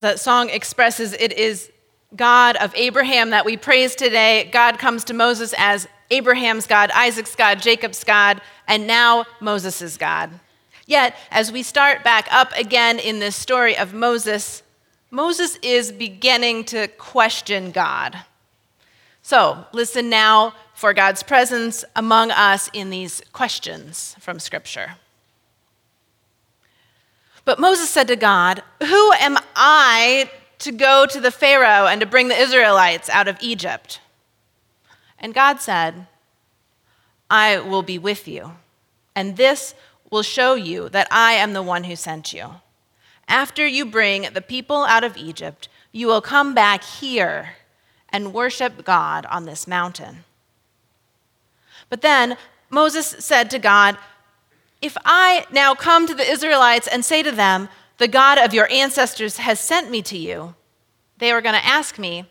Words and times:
That 0.00 0.18
song 0.18 0.48
expresses 0.48 1.12
it 1.12 1.32
is 1.32 1.70
God 2.16 2.56
of 2.56 2.74
Abraham 2.74 3.30
that 3.30 3.44
we 3.44 3.56
praise 3.56 3.94
today. 3.94 4.48
God 4.50 4.78
comes 4.78 5.04
to 5.04 5.14
Moses 5.14 5.54
as 5.58 5.86
Abraham's 6.10 6.66
God, 6.66 6.90
Isaac's 6.90 7.36
God, 7.36 7.60
Jacob's 7.60 8.02
God, 8.02 8.40
and 8.66 8.86
now 8.86 9.26
Moses' 9.40 9.96
God. 9.96 10.30
Yet, 10.86 11.14
as 11.30 11.52
we 11.52 11.62
start 11.62 12.02
back 12.02 12.26
up 12.32 12.50
again 12.56 12.98
in 12.98 13.20
this 13.20 13.36
story 13.36 13.76
of 13.76 13.94
Moses, 13.94 14.62
Moses 15.10 15.56
is 15.62 15.92
beginning 15.92 16.64
to 16.64 16.88
question 16.88 17.70
God. 17.70 18.18
So, 19.22 19.66
listen 19.72 20.08
now 20.08 20.54
for 20.74 20.94
God's 20.94 21.22
presence 21.22 21.84
among 21.94 22.30
us 22.30 22.70
in 22.72 22.90
these 22.90 23.22
questions 23.32 24.16
from 24.18 24.40
Scripture. 24.40 24.94
But 27.50 27.58
Moses 27.58 27.90
said 27.90 28.06
to 28.06 28.14
God, 28.14 28.62
Who 28.80 29.12
am 29.14 29.36
I 29.56 30.30
to 30.60 30.70
go 30.70 31.04
to 31.06 31.20
the 31.20 31.32
Pharaoh 31.32 31.88
and 31.88 32.00
to 32.00 32.06
bring 32.06 32.28
the 32.28 32.40
Israelites 32.40 33.08
out 33.08 33.26
of 33.26 33.38
Egypt? 33.40 34.00
And 35.18 35.34
God 35.34 35.60
said, 35.60 36.06
I 37.28 37.58
will 37.58 37.82
be 37.82 37.98
with 37.98 38.28
you, 38.28 38.52
and 39.16 39.36
this 39.36 39.74
will 40.12 40.22
show 40.22 40.54
you 40.54 40.88
that 40.90 41.08
I 41.10 41.32
am 41.32 41.52
the 41.52 41.60
one 41.60 41.82
who 41.82 41.96
sent 41.96 42.32
you. 42.32 42.50
After 43.26 43.66
you 43.66 43.84
bring 43.84 44.32
the 44.32 44.40
people 44.40 44.84
out 44.84 45.02
of 45.02 45.16
Egypt, 45.16 45.68
you 45.90 46.06
will 46.06 46.20
come 46.20 46.54
back 46.54 46.84
here 46.84 47.56
and 48.10 48.32
worship 48.32 48.84
God 48.84 49.26
on 49.26 49.44
this 49.44 49.66
mountain. 49.66 50.22
But 51.88 52.02
then 52.02 52.36
Moses 52.70 53.08
said 53.08 53.50
to 53.50 53.58
God, 53.58 53.98
if 54.80 54.96
I 55.04 55.46
now 55.52 55.74
come 55.74 56.06
to 56.06 56.14
the 56.14 56.28
Israelites 56.28 56.86
and 56.86 57.04
say 57.04 57.22
to 57.22 57.32
them, 57.32 57.68
The 57.98 58.08
God 58.08 58.38
of 58.38 58.54
your 58.54 58.70
ancestors 58.70 59.38
has 59.38 59.60
sent 59.60 59.90
me 59.90 60.02
to 60.02 60.16
you, 60.16 60.54
they 61.18 61.30
are 61.30 61.42
going 61.42 61.54
to 61.54 61.66
ask 61.66 61.98
me, 61.98 62.24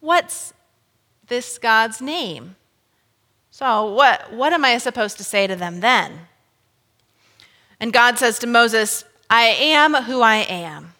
What's 0.00 0.52
this 1.28 1.58
God's 1.58 2.00
name? 2.00 2.56
So, 3.50 3.92
what, 3.92 4.32
what 4.32 4.52
am 4.52 4.64
I 4.64 4.78
supposed 4.78 5.16
to 5.16 5.24
say 5.24 5.46
to 5.46 5.56
them 5.56 5.80
then? 5.80 6.28
And 7.80 7.92
God 7.92 8.18
says 8.18 8.38
to 8.40 8.46
Moses, 8.46 9.04
I 9.28 9.44
am 9.44 9.94
who 9.94 10.20
I 10.20 10.36
am. 10.36 10.94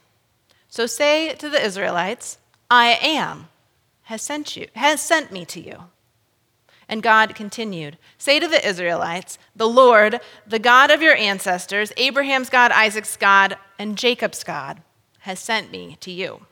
So 0.69 0.87
say 0.87 1.35
to 1.37 1.49
the 1.49 1.65
Israelites, 1.65 2.39
I 2.71 2.99
am 3.01 3.49
has 4.03 4.23
sent 4.23 4.57
you 4.57 4.69
has 4.75 5.01
sent 5.01 5.33
me 5.33 5.45
to 5.47 5.61
you. 5.61 5.85
And 6.89 7.03
God 7.03 7.35
continued 7.35 7.99
Say 8.19 8.39
to 8.39 8.49
the 8.49 8.67
Israelites, 8.67 9.39
The 9.55 9.69
Lord, 9.69 10.21
the 10.47 10.59
God 10.59 10.91
of 10.91 11.03
your 11.03 11.17
ancestors, 11.17 11.93
Abraham's 11.97 12.51
God, 12.51 12.71
Isaac's 12.73 13.17
God, 13.17 13.57
and 13.79 13.99
Jacob's 13.99 14.45
God, 14.45 14.81
has 15.21 15.41
sent 15.41 15.71
me 15.71 15.97
to 16.01 16.11
you. 16.11 16.47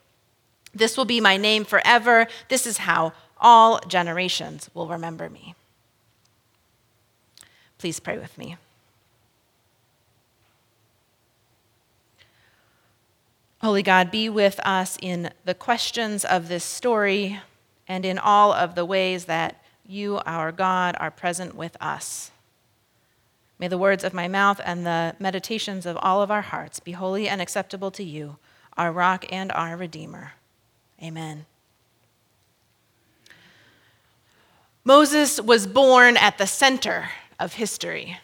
This 0.75 0.97
will 0.97 1.05
be 1.05 1.21
my 1.21 1.37
name 1.37 1.65
forever. 1.65 2.27
This 2.49 2.67
is 2.67 2.79
how 2.79 3.13
all 3.41 3.79
generations 3.87 4.71
will 4.75 4.89
remember 4.89 5.31
me. 5.31 5.55
Please 7.79 8.01
pray 8.01 8.19
with 8.19 8.37
me. 8.37 8.57
Holy 13.61 13.83
God, 13.83 14.11
be 14.11 14.29
with 14.29 14.61
us 14.65 14.99
in 15.01 15.31
the 15.45 15.55
questions 15.55 16.25
of 16.25 16.49
this 16.49 16.65
story 16.65 17.41
and 17.89 18.05
in 18.05 18.19
all 18.19 18.53
of 18.53 18.75
the 18.75 18.85
ways 18.85 19.25
that 19.25 19.64
you, 19.87 20.21
our 20.27 20.53
God, 20.53 20.97
are 20.99 21.11
present 21.11 21.55
with 21.55 21.77
us. 21.81 22.31
May 23.59 23.69
the 23.69 23.79
words 23.79 24.05
of 24.05 24.15
my 24.15 24.29
mouth 24.29 24.61
and 24.65 24.85
the 24.85 25.15
meditations 25.19 25.87
of 25.87 25.97
all 25.99 26.23
of 26.23 26.31
our 26.31 26.43
hearts 26.43 26.81
be 26.81 26.93
holy 26.93 27.29
and 27.29 27.41
acceptable 27.41 27.91
to 27.93 28.03
you, 28.03 28.37
our 28.77 28.91
rock 28.91 29.25
and 29.31 29.53
our 29.53 29.77
redeemer. 29.77 30.33
Amen. 31.03 31.47
Moses 34.85 35.41
was 35.41 35.67
born 35.67 36.17
at 36.17 36.37
the 36.37 36.47
center 36.47 37.11
of 37.39 37.55
history. 37.55 38.19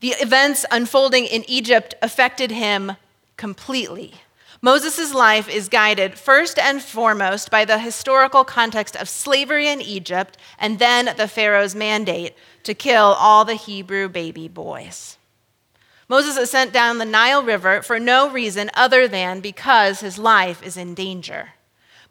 The 0.00 0.10
events 0.20 0.66
unfolding 0.70 1.24
in 1.24 1.44
Egypt 1.48 1.94
affected 2.02 2.50
him 2.50 2.96
completely. 3.36 4.14
Moses' 4.62 5.14
life 5.14 5.48
is 5.48 5.70
guided 5.70 6.18
first 6.18 6.58
and 6.58 6.82
foremost 6.82 7.50
by 7.50 7.64
the 7.64 7.78
historical 7.78 8.44
context 8.44 8.94
of 8.94 9.08
slavery 9.08 9.68
in 9.68 9.80
Egypt 9.80 10.36
and 10.58 10.78
then 10.78 11.14
the 11.16 11.28
Pharaoh's 11.28 11.74
mandate 11.74 12.34
to 12.64 12.74
kill 12.74 13.16
all 13.18 13.46
the 13.46 13.54
Hebrew 13.54 14.08
baby 14.10 14.48
boys. 14.48 15.16
Moses 16.08 16.36
is 16.36 16.50
sent 16.50 16.74
down 16.74 16.98
the 16.98 17.06
Nile 17.06 17.42
River 17.42 17.80
for 17.80 17.98
no 17.98 18.28
reason 18.28 18.70
other 18.74 19.08
than 19.08 19.40
because 19.40 20.00
his 20.00 20.18
life 20.18 20.62
is 20.62 20.76
in 20.76 20.92
danger. 20.92 21.50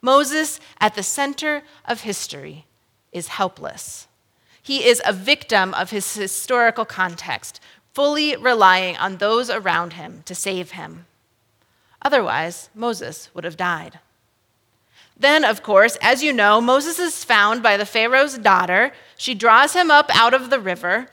Moses, 0.02 0.60
at 0.80 0.96
the 0.96 1.04
center 1.04 1.62
of 1.86 2.02
history, 2.02 2.66
is 3.12 3.28
helpless. 3.28 4.08
He 4.62 4.86
is 4.86 5.02
a 5.06 5.14
victim 5.14 5.74
of 5.76 5.92
his 5.92 6.16
historical 6.16 6.86
context, 6.86 7.60
fully 7.94 8.36
relying 8.36 8.98
on 8.98 9.18
those 9.18 9.50
around 9.50 9.94
him 9.94 10.24
to 10.26 10.34
save 10.34 10.72
him. 10.72 11.06
Otherwise, 12.02 12.70
Moses 12.74 13.30
would 13.34 13.44
have 13.44 13.58
died. 13.58 14.00
Then, 15.18 15.44
of 15.44 15.62
course, 15.62 15.98
as 16.02 16.24
you 16.24 16.32
know, 16.32 16.62
Moses 16.62 16.98
is 16.98 17.26
found 17.26 17.62
by 17.62 17.76
the 17.76 17.86
Pharaoh's 17.86 18.38
daughter. 18.38 18.94
She 19.18 19.36
draws 19.36 19.74
him 19.74 19.92
up 19.92 20.10
out 20.14 20.34
of 20.34 20.50
the 20.50 20.62
river, 20.62 21.10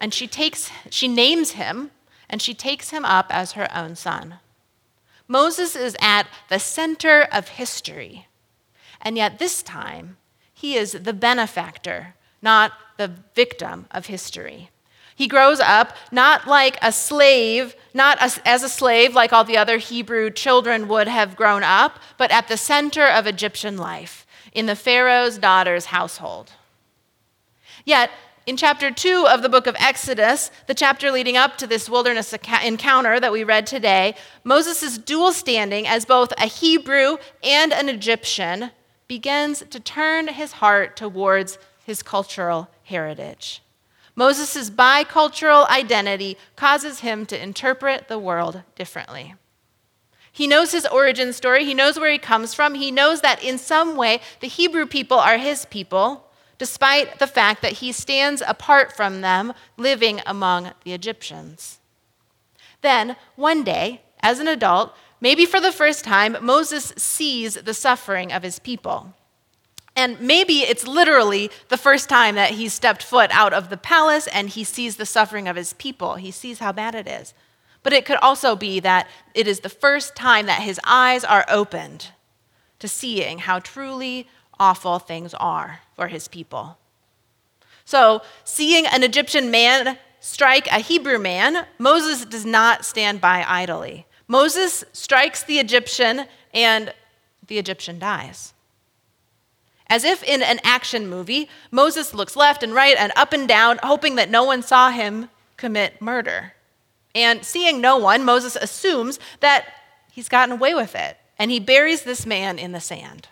and 0.00 0.14
she, 0.14 0.26
takes, 0.26 0.70
she 0.88 1.06
names 1.06 1.52
him, 1.52 1.90
and 2.30 2.40
she 2.40 2.54
takes 2.54 2.90
him 2.90 3.04
up 3.04 3.26
as 3.30 3.52
her 3.52 3.68
own 3.76 3.94
son. 3.94 4.36
Moses 5.28 5.76
is 5.76 5.96
at 6.00 6.28
the 6.48 6.58
center 6.58 7.22
of 7.30 7.48
history, 7.48 8.26
and 9.02 9.16
yet 9.16 9.38
this 9.38 9.62
time, 9.62 10.16
he 10.54 10.76
is 10.76 10.92
the 10.92 11.12
benefactor, 11.12 12.14
not 12.40 12.72
the 12.96 13.12
victim 13.34 13.86
of 13.90 14.06
history. 14.06 14.70
He 15.16 15.26
grows 15.26 15.60
up 15.60 15.96
not 16.12 16.46
like 16.46 16.76
a 16.82 16.92
slave, 16.92 17.74
not 17.94 18.18
as 18.20 18.62
a 18.62 18.68
slave 18.68 19.14
like 19.14 19.32
all 19.32 19.44
the 19.44 19.56
other 19.56 19.78
Hebrew 19.78 20.30
children 20.30 20.88
would 20.88 21.08
have 21.08 21.36
grown 21.36 21.62
up, 21.64 21.98
but 22.18 22.30
at 22.30 22.48
the 22.48 22.58
center 22.58 23.06
of 23.06 23.26
Egyptian 23.26 23.78
life, 23.78 24.26
in 24.52 24.66
the 24.66 24.76
Pharaoh's 24.76 25.38
daughter's 25.38 25.86
household. 25.86 26.52
Yet, 27.86 28.10
in 28.44 28.58
chapter 28.58 28.90
2 28.90 29.26
of 29.26 29.40
the 29.40 29.48
book 29.48 29.66
of 29.66 29.74
Exodus, 29.80 30.50
the 30.66 30.74
chapter 30.74 31.10
leading 31.10 31.36
up 31.36 31.56
to 31.58 31.66
this 31.66 31.88
wilderness 31.88 32.34
encounter 32.62 33.18
that 33.18 33.32
we 33.32 33.42
read 33.42 33.66
today, 33.66 34.14
Moses' 34.44 34.98
dual 34.98 35.32
standing 35.32 35.86
as 35.86 36.04
both 36.04 36.32
a 36.38 36.46
Hebrew 36.46 37.16
and 37.42 37.72
an 37.72 37.88
Egyptian 37.88 38.70
begins 39.08 39.64
to 39.70 39.80
turn 39.80 40.28
his 40.28 40.52
heart 40.52 40.94
towards 40.94 41.58
his 41.84 42.02
cultural 42.02 42.68
heritage. 42.84 43.62
Moses' 44.16 44.70
bicultural 44.70 45.68
identity 45.68 46.38
causes 46.56 47.00
him 47.00 47.26
to 47.26 47.40
interpret 47.40 48.08
the 48.08 48.18
world 48.18 48.62
differently. 48.74 49.34
He 50.32 50.46
knows 50.46 50.72
his 50.72 50.86
origin 50.86 51.32
story, 51.32 51.64
he 51.64 51.74
knows 51.74 51.98
where 51.98 52.10
he 52.10 52.18
comes 52.18 52.54
from, 52.54 52.74
he 52.74 52.90
knows 52.90 53.20
that 53.20 53.42
in 53.44 53.58
some 53.58 53.96
way 53.96 54.20
the 54.40 54.48
Hebrew 54.48 54.86
people 54.86 55.18
are 55.18 55.38
his 55.38 55.66
people, 55.66 56.30
despite 56.58 57.18
the 57.18 57.26
fact 57.26 57.62
that 57.62 57.74
he 57.74 57.92
stands 57.92 58.42
apart 58.46 58.94
from 58.96 59.20
them, 59.20 59.52
living 59.76 60.20
among 60.26 60.72
the 60.84 60.92
Egyptians. 60.92 61.78
Then, 62.80 63.16
one 63.36 63.64
day, 63.64 64.02
as 64.20 64.38
an 64.38 64.48
adult, 64.48 64.94
maybe 65.20 65.44
for 65.44 65.60
the 65.60 65.72
first 65.72 66.04
time, 66.04 66.36
Moses 66.40 66.92
sees 66.96 67.54
the 67.54 67.74
suffering 67.74 68.32
of 68.32 68.42
his 68.42 68.58
people. 68.58 69.14
And 69.96 70.20
maybe 70.20 70.58
it's 70.58 70.86
literally 70.86 71.50
the 71.68 71.78
first 71.78 72.08
time 72.08 72.34
that 72.34 72.50
he 72.52 72.68
stepped 72.68 73.02
foot 73.02 73.30
out 73.32 73.54
of 73.54 73.70
the 73.70 73.78
palace 73.78 74.26
and 74.26 74.50
he 74.50 74.62
sees 74.62 74.96
the 74.96 75.06
suffering 75.06 75.48
of 75.48 75.56
his 75.56 75.72
people. 75.72 76.16
He 76.16 76.30
sees 76.30 76.58
how 76.58 76.70
bad 76.72 76.94
it 76.94 77.08
is. 77.08 77.32
But 77.82 77.94
it 77.94 78.04
could 78.04 78.18
also 78.18 78.54
be 78.54 78.78
that 78.80 79.08
it 79.34 79.48
is 79.48 79.60
the 79.60 79.70
first 79.70 80.14
time 80.14 80.46
that 80.46 80.62
his 80.62 80.78
eyes 80.84 81.24
are 81.24 81.46
opened 81.48 82.08
to 82.78 82.88
seeing 82.88 83.38
how 83.38 83.58
truly 83.58 84.28
awful 84.60 84.98
things 84.98 85.32
are 85.34 85.80
for 85.94 86.08
his 86.08 86.28
people. 86.28 86.78
So, 87.84 88.22
seeing 88.44 88.84
an 88.86 89.02
Egyptian 89.02 89.50
man 89.50 89.98
strike 90.20 90.66
a 90.66 90.80
Hebrew 90.80 91.18
man, 91.18 91.66
Moses 91.78 92.24
does 92.24 92.44
not 92.44 92.84
stand 92.84 93.20
by 93.20 93.44
idly. 93.46 94.06
Moses 94.26 94.84
strikes 94.92 95.44
the 95.44 95.60
Egyptian, 95.60 96.26
and 96.52 96.92
the 97.46 97.58
Egyptian 97.58 98.00
dies. 98.00 98.52
As 99.88 100.04
if 100.04 100.22
in 100.22 100.42
an 100.42 100.60
action 100.64 101.08
movie, 101.08 101.48
Moses 101.70 102.12
looks 102.12 102.36
left 102.36 102.62
and 102.62 102.74
right 102.74 102.96
and 102.98 103.12
up 103.16 103.32
and 103.32 103.46
down, 103.46 103.78
hoping 103.82 104.16
that 104.16 104.30
no 104.30 104.44
one 104.44 104.62
saw 104.62 104.90
him 104.90 105.28
commit 105.56 106.02
murder. 106.02 106.54
And 107.14 107.44
seeing 107.44 107.80
no 107.80 107.96
one, 107.96 108.24
Moses 108.24 108.56
assumes 108.56 109.18
that 109.40 109.66
he's 110.10 110.28
gotten 110.28 110.52
away 110.52 110.74
with 110.74 110.94
it, 110.94 111.16
and 111.38 111.50
he 111.50 111.60
buries 111.60 112.02
this 112.02 112.26
man 112.26 112.58
in 112.58 112.72
the 112.72 112.80
sand. 112.80 113.28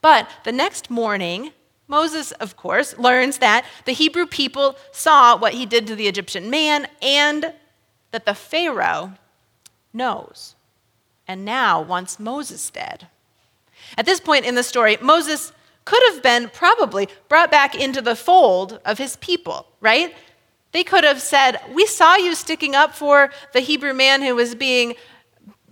But 0.00 0.28
the 0.44 0.52
next 0.52 0.90
morning, 0.90 1.52
Moses, 1.88 2.32
of 2.32 2.56
course, 2.56 2.96
learns 2.98 3.38
that 3.38 3.64
the 3.84 3.92
Hebrew 3.92 4.26
people 4.26 4.76
saw 4.92 5.36
what 5.36 5.54
he 5.54 5.66
did 5.66 5.86
to 5.88 5.96
the 5.96 6.08
Egyptian 6.08 6.48
man 6.48 6.88
and 7.02 7.52
that 8.10 8.24
the 8.26 8.34
Pharaoh 8.34 9.14
knows. 9.92 10.54
and 11.26 11.44
now 11.44 11.80
wants 11.80 12.18
Moses 12.20 12.68
dead. 12.70 13.08
At 13.96 14.06
this 14.06 14.20
point 14.20 14.44
in 14.44 14.54
the 14.54 14.62
story, 14.62 14.96
Moses 15.00 15.52
could 15.84 16.02
have 16.10 16.22
been 16.22 16.48
probably 16.48 17.08
brought 17.28 17.50
back 17.50 17.74
into 17.74 18.00
the 18.00 18.16
fold 18.16 18.80
of 18.84 18.98
his 18.98 19.16
people, 19.16 19.66
right? 19.80 20.14
They 20.72 20.82
could 20.82 21.04
have 21.04 21.20
said, 21.20 21.60
We 21.72 21.86
saw 21.86 22.16
you 22.16 22.34
sticking 22.34 22.74
up 22.74 22.94
for 22.94 23.30
the 23.52 23.60
Hebrew 23.60 23.94
man 23.94 24.22
who 24.22 24.34
was 24.34 24.54
being 24.54 24.94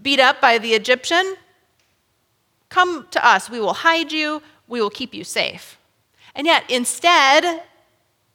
beat 0.00 0.20
up 0.20 0.41
by 0.41 0.59
the 0.59 0.75
Egyptian. 0.75 1.37
Come 2.69 3.06
to 3.11 3.26
us. 3.26 3.50
We 3.50 3.61
will 3.61 3.75
hide 3.75 4.12
you. 4.12 4.43
We 4.69 4.81
will 4.81 4.91
keep 4.91 5.14
you 5.14 5.25
safe. 5.25 5.79
And 6.35 6.47
yet, 6.47 6.65
instead, 6.70 7.62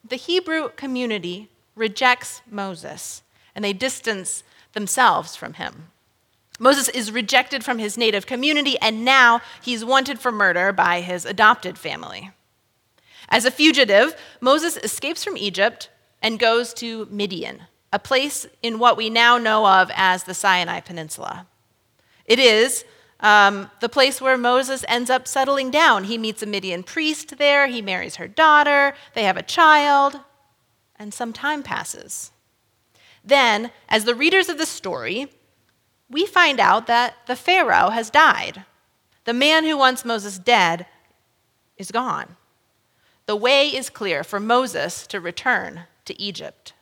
the 0.07 0.15
Hebrew 0.15 0.69
community 0.69 1.49
rejects 1.75 2.41
Moses 2.49 3.23
and 3.55 3.63
they 3.63 3.73
distance 3.73 4.43
themselves 4.73 5.35
from 5.35 5.53
him. 5.53 5.91
Moses 6.59 6.89
is 6.89 7.11
rejected 7.11 7.63
from 7.63 7.79
his 7.79 7.97
native 7.97 8.25
community, 8.25 8.77
and 8.79 9.05
now 9.05 9.41
he's 9.61 9.85
wanted 9.85 10.19
for 10.19 10.31
murder 10.31 10.71
by 10.71 11.01
his 11.01 11.25
adopted 11.25 11.77
family. 11.77 12.31
As 13.29 13.45
a 13.45 13.51
fugitive, 13.51 14.15
Moses 14.39 14.77
escapes 14.77 15.23
from 15.23 15.37
Egypt 15.37 15.89
and 16.21 16.39
goes 16.39 16.73
to 16.75 17.07
Midian, 17.11 17.63
a 17.93 17.99
place 17.99 18.47
in 18.63 18.79
what 18.79 18.97
we 18.97 19.09
now 19.09 19.37
know 19.37 19.67
of 19.67 19.91
as 19.95 20.23
the 20.23 20.33
Sinai 20.33 20.79
Peninsula. 20.79 21.45
It 22.25 22.39
is 22.39 22.85
um, 23.19 23.69
the 23.81 23.89
place 23.89 24.21
where 24.21 24.37
Moses 24.37 24.85
ends 24.87 25.09
up 25.09 25.27
settling 25.27 25.71
down. 25.71 26.05
He 26.05 26.17
meets 26.17 26.43
a 26.43 26.45
Midian 26.45 26.83
priest 26.83 27.37
there, 27.37 27.67
he 27.67 27.81
marries 27.81 28.15
her 28.15 28.27
daughter, 28.27 28.93
they 29.13 29.23
have 29.23 29.37
a 29.37 29.43
child, 29.43 30.19
and 30.97 31.13
some 31.13 31.33
time 31.33 31.63
passes. 31.63 32.31
Then, 33.23 33.71
as 33.89 34.05
the 34.05 34.15
readers 34.15 34.49
of 34.49 34.57
the 34.57 34.65
story, 34.65 35.27
we 36.09 36.25
find 36.25 36.59
out 36.59 36.87
that 36.87 37.15
the 37.27 37.35
Pharaoh 37.35 37.89
has 37.89 38.09
died. 38.09 38.63
The 39.25 39.33
man 39.33 39.65
who 39.65 39.77
wants 39.77 40.05
Moses 40.05 40.39
dead 40.39 40.85
is 41.77 41.91
gone. 41.91 42.37
The 43.25 43.35
way 43.35 43.67
is 43.67 43.89
clear 43.89 44.23
for 44.23 44.39
Moses 44.39 45.05
to 45.07 45.19
return 45.19 45.81
to 46.05 46.19
Egypt. 46.21 46.73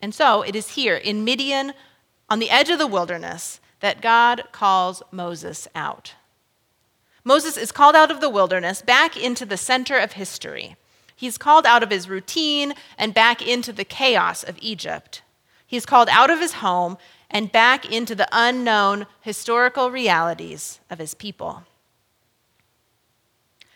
And 0.00 0.14
so 0.14 0.42
it 0.42 0.54
is 0.54 0.70
here 0.70 0.96
in 0.96 1.24
Midian, 1.24 1.72
on 2.28 2.38
the 2.38 2.50
edge 2.50 2.68
of 2.68 2.78
the 2.78 2.86
wilderness, 2.86 3.60
that 3.80 4.02
God 4.02 4.44
calls 4.52 5.02
Moses 5.10 5.66
out. 5.74 6.14
Moses 7.24 7.56
is 7.56 7.72
called 7.72 7.96
out 7.96 8.10
of 8.10 8.20
the 8.20 8.30
wilderness 8.30 8.82
back 8.82 9.16
into 9.16 9.44
the 9.44 9.56
center 9.56 9.98
of 9.98 10.12
history. 10.12 10.76
He's 11.16 11.38
called 11.38 11.66
out 11.66 11.82
of 11.82 11.90
his 11.90 12.08
routine 12.08 12.74
and 12.96 13.12
back 13.12 13.46
into 13.46 13.72
the 13.72 13.84
chaos 13.84 14.44
of 14.44 14.56
Egypt. 14.60 15.22
He's 15.66 15.84
called 15.84 16.08
out 16.10 16.30
of 16.30 16.40
his 16.40 16.54
home 16.54 16.96
and 17.30 17.52
back 17.52 17.90
into 17.90 18.14
the 18.14 18.28
unknown 18.32 19.06
historical 19.20 19.90
realities 19.90 20.80
of 20.90 20.98
his 20.98 21.14
people. 21.14 21.64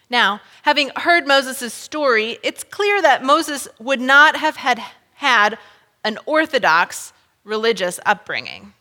Now, 0.09 0.41
having 0.63 0.91
heard 0.97 1.27
Moses' 1.27 1.73
story, 1.73 2.39
it's 2.43 2.65
clear 2.65 3.01
that 3.01 3.25
Moses 3.25 3.69
would 3.79 4.01
not 4.01 4.37
have 4.37 4.57
had, 4.57 4.83
had 5.15 5.59
an 6.05 6.19
orthodox 6.27 7.13
religious 7.45 7.99
upbringing. 8.05 8.75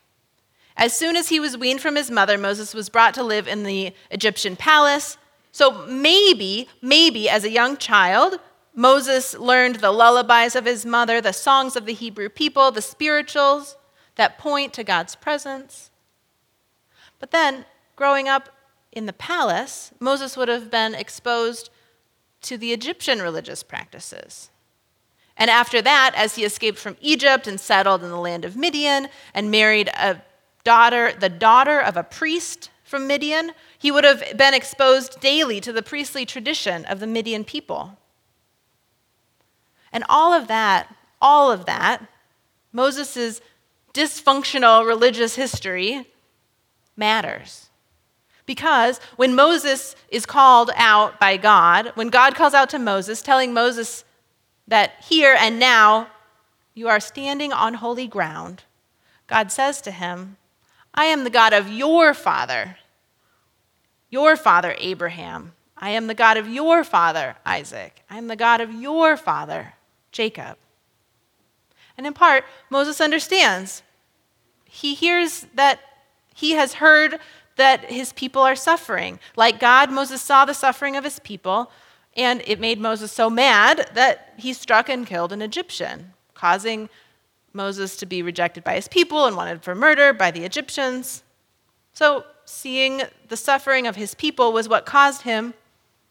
As 0.75 0.95
soon 0.95 1.15
as 1.15 1.29
he 1.29 1.39
was 1.39 1.57
weaned 1.57 1.81
from 1.81 1.95
his 1.95 2.11
mother, 2.11 2.37
Moses 2.37 2.73
was 2.73 2.89
brought 2.89 3.13
to 3.13 3.23
live 3.23 3.47
in 3.47 3.63
the 3.63 3.93
Egyptian 4.09 4.55
palace. 4.55 5.17
So 5.51 5.85
maybe, 5.85 6.67
maybe 6.81 7.29
as 7.29 7.43
a 7.43 7.49
young 7.49 7.77
child, 7.77 8.39
Moses 8.73 9.37
learned 9.37 9.75
the 9.75 9.91
lullabies 9.91 10.55
of 10.55 10.65
his 10.65 10.85
mother, 10.85 11.19
the 11.19 11.33
songs 11.33 11.75
of 11.75 11.85
the 11.85 11.93
Hebrew 11.93 12.29
people, 12.29 12.71
the 12.71 12.81
spirituals 12.81 13.75
that 14.15 14.37
point 14.37 14.73
to 14.73 14.83
God's 14.83 15.15
presence. 15.15 15.89
But 17.19 17.31
then, 17.31 17.65
growing 17.95 18.27
up 18.27 18.49
in 18.91 19.05
the 19.05 19.13
palace, 19.13 19.91
Moses 19.99 20.35
would 20.35 20.47
have 20.47 20.69
been 20.69 20.95
exposed 20.95 21.69
to 22.41 22.57
the 22.57 22.73
Egyptian 22.73 23.21
religious 23.21 23.63
practices. 23.63 24.49
And 25.37 25.49
after 25.49 25.81
that, 25.81 26.13
as 26.15 26.35
he 26.35 26.43
escaped 26.43 26.77
from 26.77 26.97
Egypt 26.99 27.47
and 27.47 27.59
settled 27.59 28.03
in 28.03 28.09
the 28.09 28.17
land 28.17 28.45
of 28.45 28.55
Midian 28.55 29.07
and 29.33 29.49
married 29.49 29.89
a 29.89 30.21
daughter, 30.63 31.13
the 31.13 31.29
daughter 31.29 31.79
of 31.79 31.97
a 31.97 32.03
priest 32.03 32.69
from 32.83 33.07
Midian, 33.07 33.53
he 33.77 33.91
would 33.91 34.03
have 34.03 34.37
been 34.37 34.53
exposed 34.53 35.19
daily 35.21 35.61
to 35.61 35.71
the 35.71 35.81
priestly 35.81 36.25
tradition 36.25 36.85
of 36.85 36.99
the 36.99 37.07
Midian 37.07 37.43
people. 37.43 37.97
And 39.93 40.03
all 40.09 40.33
of 40.33 40.47
that, 40.47 40.93
all 41.21 41.51
of 41.51 41.65
that, 41.65 42.05
Moses' 42.73 43.41
dysfunctional 43.93 44.85
religious 44.85 45.35
history 45.35 46.07
matters. 46.95 47.69
Because 48.45 48.99
when 49.15 49.35
Moses 49.35 49.95
is 50.09 50.25
called 50.25 50.71
out 50.75 51.19
by 51.19 51.37
God, 51.37 51.91
when 51.95 52.09
God 52.09 52.35
calls 52.35 52.53
out 52.53 52.69
to 52.71 52.79
Moses, 52.79 53.21
telling 53.21 53.53
Moses 53.53 54.03
that 54.67 54.93
here 55.07 55.35
and 55.39 55.59
now 55.59 56.07
you 56.73 56.87
are 56.87 56.99
standing 56.99 57.53
on 57.53 57.75
holy 57.75 58.07
ground, 58.07 58.63
God 59.27 59.51
says 59.51 59.81
to 59.81 59.91
him, 59.91 60.37
I 60.93 61.05
am 61.05 61.23
the 61.23 61.29
God 61.29 61.53
of 61.53 61.69
your 61.69 62.13
father, 62.13 62.77
your 64.09 64.35
father 64.35 64.75
Abraham. 64.77 65.53
I 65.77 65.91
am 65.91 66.07
the 66.07 66.13
God 66.13 66.37
of 66.37 66.47
your 66.47 66.83
father 66.83 67.37
Isaac. 67.45 68.03
I 68.09 68.17
am 68.17 68.27
the 68.27 68.35
God 68.35 68.61
of 68.61 68.73
your 68.73 69.17
father 69.17 69.73
Jacob. 70.11 70.57
And 72.01 72.07
in 72.07 72.13
part, 72.13 72.45
Moses 72.71 72.99
understands. 72.99 73.83
He 74.65 74.95
hears 74.95 75.45
that 75.53 75.79
he 76.33 76.53
has 76.53 76.73
heard 76.73 77.19
that 77.57 77.91
his 77.91 78.11
people 78.13 78.41
are 78.41 78.55
suffering. 78.55 79.19
Like 79.35 79.59
God, 79.59 79.91
Moses 79.91 80.19
saw 80.19 80.43
the 80.43 80.55
suffering 80.55 80.95
of 80.95 81.03
his 81.03 81.19
people, 81.19 81.69
and 82.17 82.41
it 82.47 82.59
made 82.59 82.79
Moses 82.79 83.11
so 83.11 83.29
mad 83.29 83.87
that 83.93 84.33
he 84.37 84.51
struck 84.51 84.89
and 84.89 85.05
killed 85.05 85.31
an 85.31 85.43
Egyptian, 85.43 86.13
causing 86.33 86.89
Moses 87.53 87.95
to 87.97 88.07
be 88.07 88.23
rejected 88.23 88.63
by 88.63 88.73
his 88.73 88.87
people 88.87 89.27
and 89.27 89.37
wanted 89.37 89.61
for 89.61 89.75
murder 89.75 90.11
by 90.11 90.31
the 90.31 90.43
Egyptians. 90.43 91.21
So, 91.93 92.25
seeing 92.45 93.03
the 93.27 93.37
suffering 93.37 93.85
of 93.85 93.95
his 93.95 94.15
people 94.15 94.51
was 94.53 94.67
what 94.67 94.87
caused 94.87 95.21
him 95.21 95.53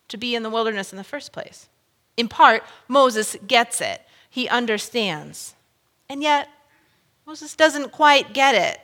to 0.06 0.16
be 0.16 0.36
in 0.36 0.44
the 0.44 0.50
wilderness 0.50 0.92
in 0.92 0.98
the 0.98 1.02
first 1.02 1.32
place. 1.32 1.68
In 2.16 2.28
part, 2.28 2.62
Moses 2.86 3.36
gets 3.44 3.80
it, 3.80 4.02
he 4.30 4.48
understands. 4.48 5.56
And 6.10 6.24
yet, 6.24 6.48
Moses 7.24 7.54
doesn't 7.54 7.92
quite 7.92 8.34
get 8.34 8.56
it. 8.56 8.80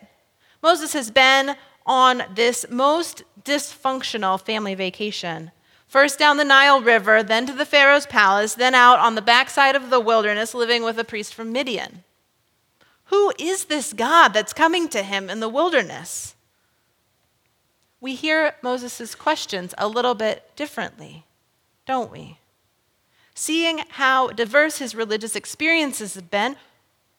Moses 0.62 0.93
has 0.93 1.11
been 1.11 1.56
on 1.84 2.23
this 2.32 2.64
most 2.70 3.25
dysfunctional 3.43 4.40
family 4.40 4.76
vacation. 4.76 5.50
First 5.88 6.21
down 6.21 6.37
the 6.37 6.45
Nile 6.45 6.80
River, 6.80 7.25
then 7.25 7.45
to 7.47 7.52
the 7.52 7.66
Pharaoh's 7.66 8.06
palace, 8.06 8.54
then 8.54 8.76
out 8.76 9.00
on 9.00 9.16
the 9.16 9.23
backside 9.23 9.75
of 9.75 9.90
the 9.90 9.99
wilderness 9.99 10.54
living 10.54 10.85
with 10.85 11.00
a 11.00 11.04
priest 11.04 11.35
from 11.35 11.50
Midian. 11.50 12.04
Who 13.06 13.33
is 13.40 13.64
this 13.64 13.92
God 13.92 14.28
that's 14.28 14.52
coming 14.52 14.88
to 14.90 15.02
him 15.02 15.28
in 15.28 15.40
the 15.40 15.49
wilderness? 15.49 16.37
We 18.00 18.14
hear 18.14 18.54
Moses' 18.62 19.16
questions 19.16 19.75
a 19.76 19.88
little 19.88 20.14
bit 20.14 20.54
differently, 20.54 21.25
don't 21.87 22.12
we? 22.12 22.38
Seeing 23.35 23.80
how 23.88 24.28
diverse 24.28 24.78
his 24.78 24.95
religious 24.95 25.35
experiences 25.35 26.14
have 26.14 26.30
been, 26.30 26.54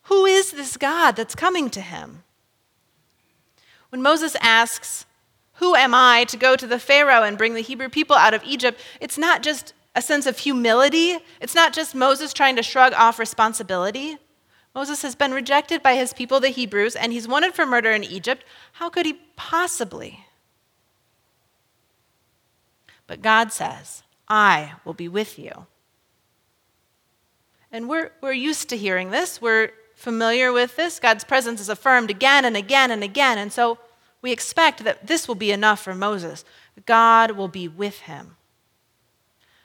who 0.07 0.25
is 0.25 0.51
this 0.51 0.77
God 0.77 1.17
that's 1.17 1.35
coming 1.35 1.69
to 1.71 1.81
him? 1.81 2.23
When 3.89 4.01
Moses 4.01 4.37
asks, 4.41 5.05
Who 5.55 5.75
am 5.75 5.93
I 5.93 6.23
to 6.25 6.37
go 6.37 6.55
to 6.55 6.65
the 6.65 6.79
Pharaoh 6.79 7.23
and 7.23 7.37
bring 7.37 7.53
the 7.53 7.61
Hebrew 7.61 7.89
people 7.89 8.15
out 8.15 8.33
of 8.33 8.43
Egypt? 8.45 8.79
It's 9.01 9.17
not 9.17 9.43
just 9.43 9.73
a 9.95 10.01
sense 10.01 10.25
of 10.25 10.39
humility, 10.39 11.17
it's 11.41 11.55
not 11.55 11.73
just 11.73 11.93
Moses 11.93 12.31
trying 12.31 12.55
to 12.55 12.63
shrug 12.63 12.93
off 12.93 13.19
responsibility. 13.19 14.17
Moses 14.73 15.01
has 15.01 15.15
been 15.15 15.33
rejected 15.33 15.83
by 15.83 15.95
his 15.95 16.13
people, 16.13 16.39
the 16.39 16.49
Hebrews, 16.49 16.95
and 16.95 17.11
he's 17.11 17.27
wanted 17.27 17.53
for 17.53 17.65
murder 17.65 17.91
in 17.91 18.03
Egypt. 18.03 18.45
How 18.73 18.89
could 18.89 19.05
he 19.05 19.19
possibly? 19.35 20.25
But 23.07 23.21
God 23.21 23.51
says, 23.51 24.03
I 24.29 24.73
will 24.85 24.93
be 24.93 25.07
with 25.09 25.37
you. 25.37 25.65
And 27.71 27.89
we're, 27.89 28.11
we're 28.21 28.33
used 28.33 28.69
to 28.69 28.77
hearing 28.77 29.11
this. 29.11 29.41
We're 29.41 29.71
familiar 29.97 30.53
with 30.53 30.75
this. 30.75 30.99
God's 30.99 31.23
presence 31.23 31.59
is 31.59 31.69
affirmed 31.69 32.11
again 32.11 32.45
and 32.45 32.55
again 32.55 32.91
and 32.91 33.03
again. 33.03 33.39
And 33.39 33.51
so 33.51 33.79
we 34.21 34.31
expect 34.31 34.83
that 34.83 35.07
this 35.07 35.27
will 35.27 35.35
be 35.35 35.51
enough 35.51 35.81
for 35.81 35.95
Moses. 35.95 36.45
God 36.85 37.31
will 37.31 37.47
be 37.47 37.67
with 37.67 38.01
him. 38.01 38.37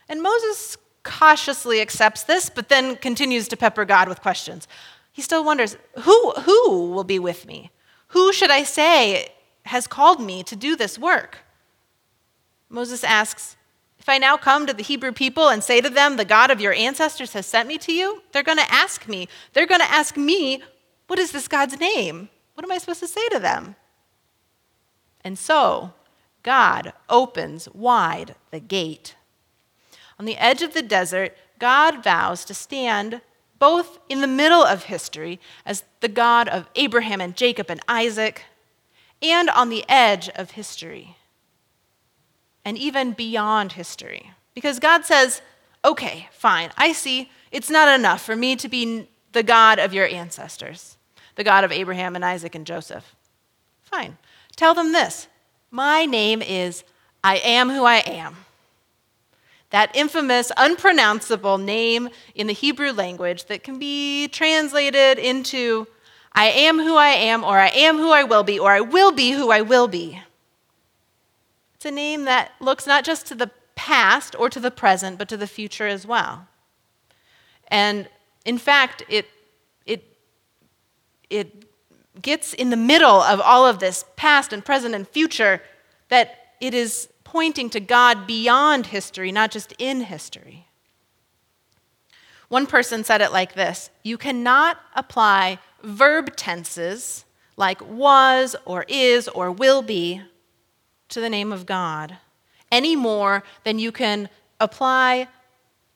And 0.09 0.23
Moses 0.23 0.79
cautiously 1.03 1.83
accepts 1.83 2.23
this, 2.23 2.49
but 2.49 2.71
then 2.71 2.97
continues 2.97 3.47
to 3.49 3.57
pepper 3.57 3.85
God 3.85 4.09
with 4.09 4.23
questions. 4.23 4.67
He 5.13 5.21
still 5.21 5.45
wonders 5.45 5.77
who, 6.01 6.31
who 6.33 6.91
will 6.91 7.05
be 7.05 7.19
with 7.19 7.47
me? 7.47 7.71
Who 8.09 8.33
should 8.33 8.51
I 8.51 8.63
say 8.63 9.29
has 9.67 9.87
called 9.87 10.21
me 10.21 10.43
to 10.45 10.57
do 10.57 10.77
this 10.77 10.99
work? 10.99 11.41
Moses 12.71 13.05
asks, 13.05 13.57
If 14.03 14.09
I 14.09 14.19
now 14.19 14.37
come 14.37 14.67
to 14.67 14.73
the 14.73 14.83
Hebrew 14.83 15.13
people 15.13 15.49
and 15.49 15.63
say 15.63 15.81
to 15.81 15.89
them, 15.89 16.17
The 16.17 16.25
God 16.25 16.51
of 16.51 16.61
your 16.61 16.73
ancestors 16.73 17.35
has 17.35 17.47
sent 17.47 17.69
me 17.69 17.79
to 17.79 17.93
you, 17.93 18.25
they're 18.33 18.43
going 18.43 18.59
to 18.59 18.75
ask 18.75 19.07
me. 19.07 19.29
They're 19.53 19.65
going 19.65 19.81
to 19.81 19.89
ask 19.89 20.17
me, 20.17 20.61
What 21.07 21.21
is 21.21 21.31
this 21.31 21.47
God's 21.47 21.79
name? 21.79 22.29
What 22.55 22.65
am 22.65 22.73
I 22.73 22.79
supposed 22.79 22.99
to 22.99 23.07
say 23.07 23.29
to 23.29 23.39
them? 23.39 23.77
And 25.23 25.39
so, 25.39 25.93
God 26.43 26.93
opens 27.09 27.69
wide 27.73 28.35
the 28.51 28.59
gate. 28.59 29.15
On 30.19 30.25
the 30.25 30.37
edge 30.37 30.63
of 30.63 30.75
the 30.75 30.83
desert, 30.83 31.37
God 31.61 32.03
vows 32.03 32.45
to 32.47 32.55
stand 32.55 33.21
both 33.61 34.01
in 34.09 34.21
the 34.21 34.27
middle 34.27 34.65
of 34.65 34.85
history 34.85 35.39
as 35.65 35.85
the 36.01 36.09
God 36.09 36.49
of 36.49 36.69
Abraham 36.75 37.21
and 37.21 37.37
Jacob 37.37 37.71
and 37.71 37.81
Isaac, 37.87 38.47
and 39.23 39.49
on 39.49 39.69
the 39.69 39.85
edge 39.89 40.29
of 40.31 40.51
history, 40.51 41.17
and 42.65 42.79
even 42.79 43.13
beyond 43.13 43.73
history. 43.73 44.31
Because 44.55 44.79
God 44.79 45.05
says, 45.05 45.43
okay, 45.85 46.29
fine, 46.33 46.71
I 46.77 46.93
see 46.93 47.31
it's 47.51 47.71
not 47.71 47.89
enough 47.89 48.23
for 48.23 48.37
me 48.37 48.57
to 48.57 48.69
be 48.69 49.09
the 49.33 49.43
God 49.43 49.79
of 49.79 49.95
your 49.95 50.07
ancestors, 50.07 50.97
the 51.37 51.45
God 51.45 51.65
of 51.65 51.73
Abraham 51.73 52.15
and 52.15 52.25
Isaac 52.25 52.55
and 52.55 52.67
Joseph. 52.67 53.15
Fine. 53.83 54.19
Tell 54.57 54.75
them 54.75 54.93
this 54.93 55.29
My 55.71 56.05
name 56.05 56.43
is 56.43 56.85
I 57.25 57.37
am 57.39 57.71
who 57.71 57.85
I 57.85 57.97
am. 57.97 58.37
That 59.71 59.95
infamous, 59.97 60.53
unpronounceable 60.57 61.57
name 61.57 62.11
in 62.35 62.47
the 62.47 62.53
Hebrew 62.53 62.93
language 62.93 63.47
that 63.47 63.63
can 63.63 63.79
be 63.79 64.29
translated 64.29 65.19
into 65.19 65.87
I 66.35 66.47
am 66.47 66.79
who 66.79 66.97
I 66.97 67.09
am, 67.09 67.45
or 67.45 67.59
I 67.59 67.69
am 67.69 67.97
who 67.97 68.11
I 68.11 68.25
will 68.25 68.43
be, 68.43 68.59
or 68.59 68.71
I 68.71 68.81
will 68.81 69.13
be 69.13 69.33
who 69.33 69.51
I 69.51 69.63
will 69.63 69.89
be. 69.89 70.21
It's 71.83 71.91
a 71.91 71.91
name 71.91 72.27
that 72.27 72.53
looks 72.61 72.87
not 72.87 73.03
just 73.03 73.27
to 73.27 73.35
the 73.35 73.51
past 73.75 74.37
or 74.39 74.49
to 74.49 74.61
the 74.61 74.71
present, 74.71 75.19
but 75.19 75.29
to 75.31 75.37
the 75.37 75.49
future 75.49 75.89
as 75.89 76.07
well. 76.07 76.47
And 77.67 78.09
in 78.45 78.57
fact, 78.57 79.03
it, 79.09 79.27
it, 79.85 80.05
it 81.29 81.65
gets 82.23 82.55
in 82.55 82.71
the 82.71 82.77
middle 82.77 83.21
of 83.21 83.41
all 83.41 83.67
of 83.67 83.81
this 83.81 84.05
past 84.15 84.53
and 84.53 84.65
present 84.65 84.95
and 84.95 85.09
future 85.09 85.61
that 86.09 86.55
it 86.61 86.73
is 86.73 87.09
pointing 87.25 87.69
to 87.71 87.81
God 87.81 88.29
beyond 88.29 88.87
history, 88.87 89.33
not 89.33 89.51
just 89.51 89.75
in 89.77 90.03
history. 90.03 90.69
One 92.47 92.69
person 92.69 93.03
said 93.03 93.21
it 93.21 93.33
like 93.33 93.55
this 93.55 93.91
You 94.05 94.19
cannot 94.19 94.79
apply 94.95 95.59
verb 95.83 96.37
tenses 96.37 97.25
like 97.57 97.85
was 97.85 98.55
or 98.67 98.85
is 98.87 99.27
or 99.27 99.51
will 99.51 99.83
be 99.83 100.23
to 101.13 101.21
the 101.21 101.31
name 101.31 101.53
of 101.53 101.67
God 101.67 102.19
any 102.73 102.97
more 102.97 103.45
than 103.65 103.79
you 103.79 103.93
can 103.93 104.29
apply 104.59 105.29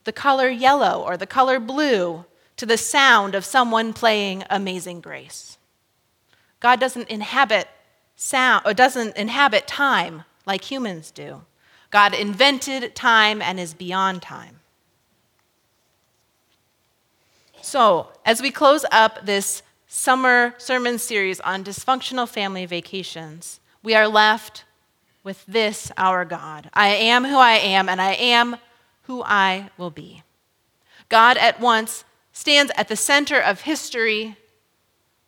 the 0.05 0.13
color 0.13 0.49
yellow 0.49 1.03
or 1.03 1.17
the 1.17 1.27
color 1.27 1.59
blue 1.59 2.25
to 2.57 2.67
the 2.67 2.77
sound 2.77 3.35
of 3.35 3.45
someone 3.45 3.93
playing 3.93 4.45
Amazing 4.49 5.01
Grace. 5.01 5.59
God 6.61 6.79
doesn't 6.79 7.09
inhabit 7.09 7.69
sound 8.15 8.65
or 8.65 8.73
doesn't 8.73 9.17
inhabit 9.17 9.67
time 9.67 10.23
like 10.47 10.71
humans 10.71 11.11
do. 11.11 11.43
God 11.91 12.15
invented 12.15 12.95
time 12.95 13.41
and 13.41 13.59
is 13.59 13.75
beyond 13.75 14.23
time. 14.23 14.61
So, 17.63 18.09
as 18.25 18.41
we 18.41 18.51
close 18.51 18.85
up 18.93 19.27
this 19.27 19.63
summer 19.87 20.55
sermon 20.59 20.99
series 20.99 21.41
on 21.41 21.65
dysfunctional 21.65 22.29
family 22.29 22.67
vacations, 22.67 23.61
we 23.83 23.95
are 23.95 24.07
left 24.07 24.65
with 25.27 25.45
this 25.47 25.91
our 25.97 26.25
God. 26.25 26.71
I 26.73 26.87
am 26.87 27.25
who 27.25 27.37
I 27.37 27.55
am, 27.55 27.89
and 27.89 28.01
I 28.01 28.13
am 28.13 28.59
who 29.03 29.25
I 29.25 29.71
will 29.77 29.91
be. 29.91 30.23
God 31.09 31.37
at 31.37 31.59
once 31.59 32.05
stands 32.33 32.71
at 32.77 32.87
the 32.87 32.95
center 32.95 33.41
of 33.41 33.63
history, 33.63 34.37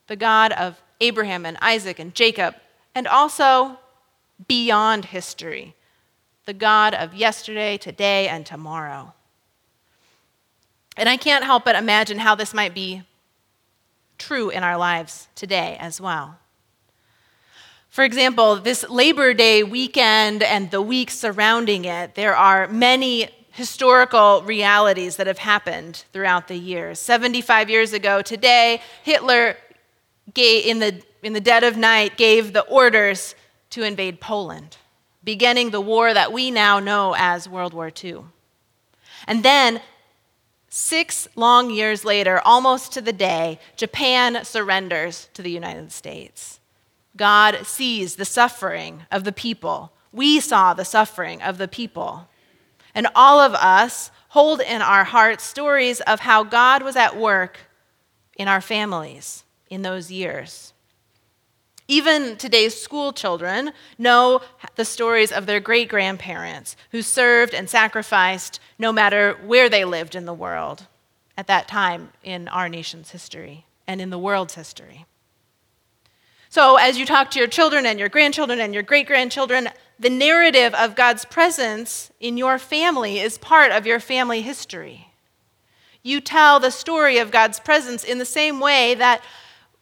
the 0.07 0.15
God 0.15 0.53
of 0.53 0.81
Abraham 1.01 1.45
and 1.45 1.59
Isaac 1.61 1.99
and 1.99 2.15
Jacob, 2.15 2.55
and 2.95 3.09
also 3.09 3.81
beyond 4.47 5.07
history, 5.07 5.75
the 6.45 6.55
God 6.55 6.95
of 6.95 7.13
yesterday, 7.13 7.77
today, 7.77 8.29
and 8.29 8.47
tomorrow. 8.47 9.15
And 10.97 11.09
I 11.09 11.17
can't 11.17 11.43
help 11.43 11.65
but 11.65 11.75
imagine 11.75 12.19
how 12.19 12.37
this 12.37 12.55
might 12.55 12.73
be 12.73 13.03
true 14.17 14.49
in 14.49 14.63
our 14.63 14.77
lives 14.77 15.27
today 15.35 15.77
as 15.81 16.01
well. 16.01 16.39
For 17.89 18.05
example, 18.05 18.57
this 18.57 18.89
Labor 18.89 19.35
Day 19.35 19.63
weekend 19.63 20.43
and 20.43 20.71
the 20.71 20.83
weeks 20.83 21.19
surrounding 21.19 21.85
it, 21.85 22.15
there 22.15 22.37
are 22.37 22.69
many 22.69 23.31
historical 23.51 24.43
realities 24.43 25.17
that 25.17 25.27
have 25.27 25.39
happened 25.39 26.05
throughout 26.13 26.47
the 26.47 26.57
years. 26.57 27.01
75 27.01 27.69
years 27.69 27.93
ago 27.93 28.23
today, 28.23 28.81
Hitler 29.03 29.57
gave, 30.33 30.67
in, 30.67 30.79
the, 30.79 31.03
in 31.23 31.33
the 31.33 31.41
dead 31.41 31.65
of 31.65 31.77
night 31.77 32.17
gave 32.17 32.53
the 32.53 32.63
orders 32.63 33.35
to 33.71 33.83
invade 33.83 34.21
Poland, 34.21 34.77
beginning 35.25 35.71
the 35.71 35.81
war 35.81 36.15
that 36.15 36.33
we 36.33 36.51
now 36.51 36.79
know 36.79 37.15
as 37.19 37.49
World 37.49 37.75
War 37.75 37.91
II. 38.03 38.21
And 39.27 39.43
then, 39.43 39.81
six 40.69 41.27
long 41.35 41.71
years 41.71 42.05
later, 42.05 42.41
almost 42.45 42.93
to 42.93 43.01
the 43.01 43.13
day, 43.13 43.59
Japan 43.77 44.45
surrenders 44.45 45.29
to 45.35 45.43
the 45.43 45.51
United 45.51 45.91
States. 45.91 46.58
God 47.19 47.67
sees 47.67 48.17
the 48.17 48.25
suffering 48.25 49.03
of 49.13 49.25
the 49.25 49.33
people. 49.33 49.93
We 50.13 50.41
saw 50.41 50.73
the 50.73 50.87
suffering 50.87 51.43
of 51.43 51.59
the 51.59 51.69
people. 51.69 52.29
And 52.95 53.07
all 53.15 53.41
of 53.41 53.55
us 53.55 54.11
hold 54.29 54.61
in 54.61 54.81
our 54.81 55.05
hearts 55.05 55.45
stories 55.45 56.01
of 56.01 56.21
how 56.21 56.45
God 56.45 56.83
was 56.83 56.97
at 56.97 57.19
work 57.19 57.59
in 58.37 58.49
our 58.49 58.61
families 58.61 59.45
in 59.69 59.83
those 59.83 60.11
years. 60.11 60.73
Even 61.91 62.37
today's 62.37 62.79
school 62.79 63.13
children 63.13 63.73
know 63.97 64.43
the 64.77 64.85
stories 64.85 65.33
of 65.33 65.47
their 65.47 65.61
great 65.61 65.89
grandparents 65.89 66.77
who 66.91 67.01
served 67.01 67.55
and 67.55 67.69
sacrificed 67.69 68.61
no 68.79 68.93
matter 68.93 69.39
where 69.45 69.69
they 69.69 69.85
lived 69.85 70.15
in 70.15 70.27
the 70.27 70.35
world 70.35 70.87
at 71.37 71.47
that 71.47 71.67
time 71.67 72.11
in 72.23 72.47
our 72.49 72.69
nation's 72.69 73.11
history 73.11 73.65
and 73.87 74.01
in 74.03 74.11
the 74.11 74.19
world's 74.19 74.55
history. 74.55 75.07
So, 76.51 76.77
as 76.77 76.99
you 76.99 77.05
talk 77.05 77.31
to 77.33 77.39
your 77.39 77.49
children 77.49 77.85
and 77.85 77.99
your 77.99 78.09
grandchildren 78.09 78.61
and 78.61 78.73
your 78.73 78.83
great 78.83 79.07
grandchildren, 79.07 79.69
the 79.99 80.11
narrative 80.11 80.75
of 80.75 80.97
God's 80.97 81.25
presence 81.25 82.11
in 82.21 82.37
your 82.37 82.59
family 82.59 83.19
is 83.19 83.37
part 83.37 83.71
of 83.71 83.87
your 83.87 84.01
family 84.01 84.41
history. 84.41 85.09
You 86.03 86.21
tell 86.21 86.59
the 86.59 86.71
story 86.71 87.19
of 87.19 87.31
God's 87.31 87.61
presence 87.61 88.03
in 88.03 88.19
the 88.19 88.25
same 88.25 88.61
way 88.61 88.95
that, 88.95 89.23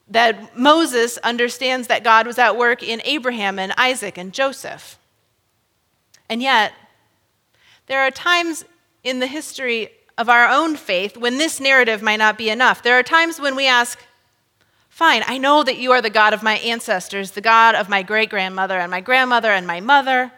that 0.08 0.58
Moses 0.58 1.18
understands 1.18 1.86
that 1.86 2.02
God 2.02 2.26
was 2.26 2.38
at 2.38 2.56
work 2.56 2.82
in 2.82 3.00
Abraham 3.04 3.58
and 3.58 3.72
Isaac 3.76 4.18
and 4.18 4.32
Joseph. 4.32 4.98
And 6.28 6.42
yet, 6.42 6.72
there 7.86 8.00
are 8.00 8.10
times 8.10 8.64
in 9.04 9.20
the 9.20 9.28
history 9.28 9.90
of 10.18 10.28
our 10.28 10.48
own 10.48 10.76
faith 10.76 11.16
when 11.16 11.38
this 11.38 11.60
narrative 11.60 12.02
might 12.02 12.16
not 12.16 12.38
be 12.38 12.50
enough. 12.50 12.82
There 12.82 12.98
are 12.98 13.02
times 13.04 13.38
when 13.38 13.54
we 13.54 13.66
ask, 13.66 13.98
Fine, 14.96 15.24
I 15.26 15.36
know 15.36 15.62
that 15.62 15.76
you 15.76 15.92
are 15.92 16.00
the 16.00 16.08
God 16.08 16.32
of 16.32 16.42
my 16.42 16.54
ancestors, 16.54 17.32
the 17.32 17.42
God 17.42 17.74
of 17.74 17.90
my 17.90 18.02
great 18.02 18.30
grandmother 18.30 18.78
and 18.78 18.90
my 18.90 19.02
grandmother 19.02 19.50
and 19.50 19.66
my 19.66 19.78
mother, 19.78 20.32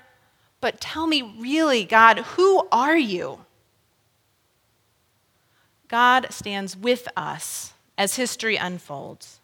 but 0.61 0.81
tell 0.81 1.07
me 1.07 1.23
really, 1.39 1.85
God, 1.85 2.19
who 2.35 2.67
are 2.73 2.97
you? 2.97 3.45
God 5.87 6.33
stands 6.33 6.77
with 6.77 7.07
us 7.17 7.75
as 7.97 8.17
history 8.17 8.57
unfolds. 8.57 9.39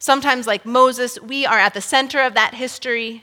Sometimes, 0.00 0.48
like 0.48 0.66
Moses, 0.66 1.16
we 1.20 1.46
are 1.46 1.60
at 1.60 1.72
the 1.72 1.80
center 1.80 2.20
of 2.20 2.34
that 2.34 2.54
history. 2.54 3.22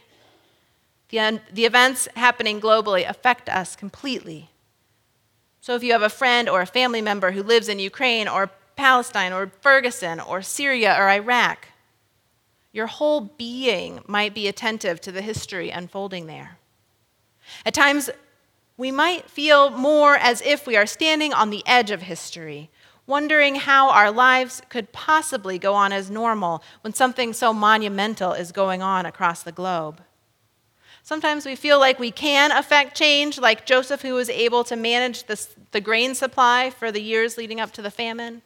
The, 1.09 1.41
the 1.51 1.65
events 1.65 2.07
happening 2.15 2.61
globally 2.61 3.05
affect 3.05 3.49
us 3.49 3.75
completely. 3.75 4.49
So, 5.59 5.75
if 5.75 5.83
you 5.83 5.91
have 5.91 6.03
a 6.03 6.07
friend 6.07 6.47
or 6.47 6.61
a 6.61 6.65
family 6.65 7.01
member 7.01 7.31
who 7.31 7.43
lives 7.43 7.67
in 7.67 7.79
Ukraine 7.79 8.29
or 8.29 8.49
Palestine 8.75 9.33
or 9.33 9.51
Ferguson 9.61 10.19
or 10.19 10.41
Syria 10.41 10.95
or 10.97 11.09
Iraq. 11.09 11.67
Your 12.71 12.87
whole 12.87 13.21
being 13.21 14.01
might 14.07 14.33
be 14.33 14.47
attentive 14.47 14.99
to 15.01 15.11
the 15.11 15.21
history 15.21 15.69
unfolding 15.69 16.25
there. 16.25 16.57
At 17.65 17.73
times, 17.73 18.09
we 18.77 18.91
might 18.91 19.29
feel 19.29 19.69
more 19.69 20.15
as 20.15 20.41
if 20.41 20.65
we 20.65 20.75
are 20.75 20.87
standing 20.87 21.33
on 21.33 21.51
the 21.51 21.63
edge 21.67 21.91
of 21.91 22.03
history, 22.03 22.71
wondering 23.05 23.55
how 23.55 23.89
our 23.89 24.11
lives 24.11 24.61
could 24.69 24.91
possibly 24.91 25.59
go 25.59 25.75
on 25.75 25.93
as 25.93 26.09
normal 26.09 26.63
when 26.81 26.93
something 26.93 27.33
so 27.33 27.53
monumental 27.53 28.33
is 28.33 28.51
going 28.51 28.81
on 28.81 29.05
across 29.05 29.43
the 29.43 29.51
globe. 29.51 30.01
Sometimes 31.03 31.45
we 31.45 31.55
feel 31.55 31.79
like 31.79 31.99
we 31.99 32.11
can 32.11 32.51
affect 32.51 32.97
change, 32.97 33.37
like 33.37 33.65
Joseph, 33.65 34.01
who 34.01 34.13
was 34.13 34.29
able 34.29 34.63
to 34.63 34.77
manage 34.77 35.25
the, 35.25 35.45
the 35.71 35.81
grain 35.81 36.15
supply 36.15 36.69
for 36.69 36.93
the 36.93 37.01
years 37.01 37.37
leading 37.37 37.59
up 37.59 37.71
to 37.73 37.81
the 37.81 37.91
famine. 37.91 38.41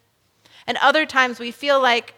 And 0.67 0.77
other 0.77 1.05
times 1.05 1.39
we 1.39 1.51
feel 1.51 1.81
like, 1.81 2.13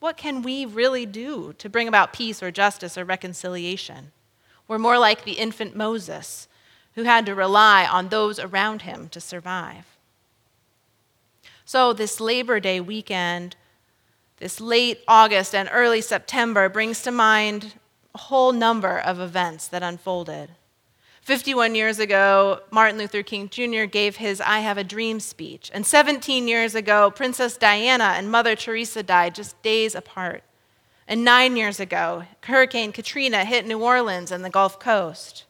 what 0.00 0.16
can 0.16 0.40
we 0.42 0.64
really 0.64 1.04
do 1.04 1.52
to 1.58 1.68
bring 1.68 1.86
about 1.86 2.14
peace 2.14 2.42
or 2.42 2.50
justice 2.50 2.96
or 2.96 3.04
reconciliation? 3.04 4.12
We're 4.66 4.78
more 4.78 4.98
like 4.98 5.24
the 5.24 5.32
infant 5.32 5.76
Moses, 5.76 6.48
who 6.94 7.02
had 7.02 7.26
to 7.26 7.34
rely 7.34 7.86
on 7.86 8.08
those 8.08 8.38
around 8.38 8.82
him 8.82 9.10
to 9.10 9.20
survive. 9.20 9.84
So, 11.66 11.92
this 11.92 12.18
Labor 12.18 12.58
Day 12.58 12.80
weekend, 12.80 13.56
this 14.38 14.60
late 14.60 15.00
August 15.06 15.54
and 15.54 15.68
early 15.70 16.00
September, 16.00 16.68
brings 16.68 17.02
to 17.02 17.10
mind 17.10 17.74
a 18.14 18.18
whole 18.18 18.52
number 18.52 18.98
of 18.98 19.20
events 19.20 19.68
that 19.68 19.82
unfolded. 19.82 20.50
51 21.20 21.74
years 21.74 21.98
ago, 21.98 22.60
Martin 22.70 22.98
Luther 22.98 23.22
King 23.22 23.48
Jr. 23.48 23.84
gave 23.84 24.16
his 24.16 24.40
I 24.40 24.60
Have 24.60 24.78
a 24.78 24.84
Dream 24.84 25.20
speech. 25.20 25.70
And 25.72 25.86
17 25.86 26.48
years 26.48 26.74
ago, 26.74 27.10
Princess 27.10 27.56
Diana 27.56 28.14
and 28.16 28.30
Mother 28.30 28.56
Teresa 28.56 29.02
died 29.02 29.34
just 29.34 29.60
days 29.62 29.94
apart. 29.94 30.42
And 31.06 31.24
nine 31.24 31.56
years 31.56 31.78
ago, 31.78 32.24
Hurricane 32.44 32.92
Katrina 32.92 33.44
hit 33.44 33.66
New 33.66 33.82
Orleans 33.82 34.30
and 34.30 34.44
the 34.44 34.50
Gulf 34.50 34.80
Coast. 34.80 35.44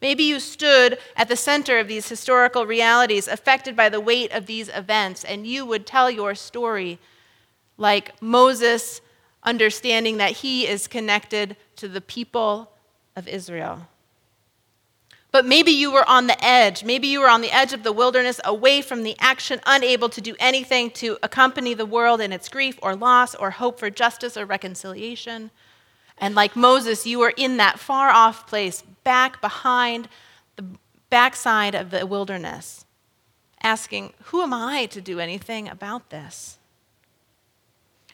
Maybe 0.00 0.24
you 0.24 0.40
stood 0.40 0.98
at 1.14 1.28
the 1.28 1.36
center 1.36 1.78
of 1.78 1.86
these 1.86 2.08
historical 2.08 2.66
realities 2.66 3.28
affected 3.28 3.76
by 3.76 3.90
the 3.90 4.00
weight 4.00 4.32
of 4.32 4.46
these 4.46 4.70
events, 4.70 5.24
and 5.24 5.46
you 5.46 5.66
would 5.66 5.86
tell 5.86 6.10
your 6.10 6.34
story 6.34 6.98
like 7.76 8.20
Moses 8.22 9.02
understanding 9.42 10.16
that 10.16 10.38
he 10.38 10.66
is 10.66 10.86
connected 10.86 11.56
to 11.76 11.86
the 11.86 12.00
people 12.00 12.72
of 13.14 13.28
Israel. 13.28 13.86
But 15.32 15.46
maybe 15.46 15.70
you 15.70 15.92
were 15.92 16.08
on 16.08 16.26
the 16.26 16.44
edge. 16.44 16.82
Maybe 16.82 17.06
you 17.06 17.20
were 17.20 17.28
on 17.28 17.40
the 17.40 17.52
edge 17.52 17.72
of 17.72 17.82
the 17.82 17.92
wilderness, 17.92 18.40
away 18.44 18.82
from 18.82 19.04
the 19.04 19.16
action, 19.20 19.60
unable 19.64 20.08
to 20.08 20.20
do 20.20 20.34
anything 20.40 20.90
to 20.92 21.18
accompany 21.22 21.74
the 21.74 21.86
world 21.86 22.20
in 22.20 22.32
its 22.32 22.48
grief 22.48 22.78
or 22.82 22.96
loss 22.96 23.34
or 23.34 23.52
hope 23.52 23.78
for 23.78 23.90
justice 23.90 24.36
or 24.36 24.44
reconciliation. 24.44 25.50
And 26.18 26.34
like 26.34 26.56
Moses, 26.56 27.06
you 27.06 27.18
were 27.18 27.32
in 27.36 27.58
that 27.58 27.78
far 27.78 28.10
off 28.10 28.46
place, 28.46 28.82
back 29.04 29.40
behind 29.40 30.08
the 30.56 30.64
backside 31.10 31.74
of 31.74 31.90
the 31.90 32.06
wilderness, 32.06 32.84
asking, 33.62 34.14
Who 34.24 34.42
am 34.42 34.52
I 34.52 34.86
to 34.86 35.00
do 35.00 35.20
anything 35.20 35.68
about 35.68 36.10
this? 36.10 36.58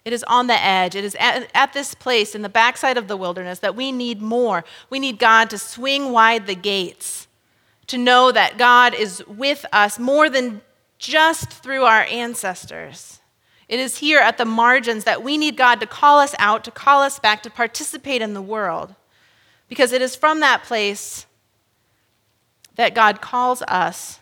It 0.06 0.12
is 0.12 0.22
on 0.28 0.46
the 0.46 0.64
edge. 0.64 0.94
It 0.94 1.04
is 1.04 1.16
at, 1.18 1.50
at, 1.52 1.72
this 1.72 1.92
place 1.92 2.36
in 2.36 2.42
the 2.42 2.48
backside 2.48 2.96
of 2.96 3.08
the 3.08 3.16
wilderness 3.16 3.58
that 3.58 3.74
we 3.74 3.90
need 3.90 4.22
more. 4.22 4.64
We 4.88 5.00
need 5.00 5.18
God 5.18 5.50
to 5.50 5.58
swing 5.58 6.12
wide 6.12 6.46
the 6.46 6.54
gates, 6.54 7.26
to 7.88 7.98
know 7.98 8.30
that 8.30 8.56
God 8.56 8.94
is 8.94 9.26
with 9.26 9.66
us 9.72 9.98
more 9.98 10.30
than 10.30 10.60
just 11.00 11.50
through 11.50 11.82
our 11.82 12.02
ancestors. 12.02 13.18
It 13.68 13.80
is 13.80 13.98
here 13.98 14.20
at 14.20 14.38
the 14.38 14.44
margins 14.44 15.02
that 15.02 15.24
we 15.24 15.36
need 15.36 15.56
God 15.56 15.80
to 15.80 15.88
call 15.88 16.20
us 16.20 16.36
out, 16.38 16.62
to 16.62 16.70
call 16.70 17.02
us 17.02 17.18
back, 17.18 17.42
to 17.42 17.50
participate 17.50 18.22
in 18.22 18.32
the 18.32 18.40
world. 18.40 18.94
Because 19.68 19.90
it 19.90 20.02
is 20.02 20.14
from 20.14 20.38
that 20.38 20.62
place 20.62 21.26
that 22.76 22.94
God 22.94 23.20
calls 23.20 23.60
us 23.62 24.20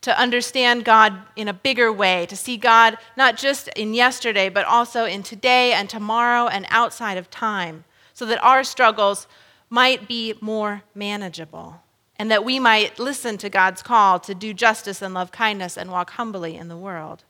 to 0.00 0.18
understand 0.18 0.84
God 0.84 1.14
in 1.36 1.48
a 1.48 1.52
bigger 1.52 1.92
way, 1.92 2.26
to 2.26 2.36
see 2.36 2.56
God 2.56 2.98
not 3.16 3.36
just 3.36 3.68
in 3.68 3.94
yesterday, 3.94 4.48
but 4.48 4.64
also 4.66 5.04
in 5.04 5.22
today 5.22 5.72
and 5.72 5.88
tomorrow 5.90 6.46
and 6.46 6.66
outside 6.70 7.18
of 7.18 7.30
time, 7.30 7.84
so 8.14 8.24
that 8.26 8.42
our 8.42 8.62
struggles 8.62 9.26
might 9.70 10.08
be 10.08 10.34
more 10.40 10.82
manageable 10.94 11.82
and 12.18 12.30
that 12.30 12.44
we 12.44 12.58
might 12.58 12.98
listen 12.98 13.38
to 13.38 13.48
God's 13.48 13.82
call 13.82 14.18
to 14.20 14.34
do 14.34 14.52
justice 14.52 15.02
and 15.02 15.14
love 15.14 15.30
kindness 15.30 15.76
and 15.76 15.90
walk 15.90 16.10
humbly 16.12 16.56
in 16.56 16.68
the 16.68 16.76
world. 16.76 17.24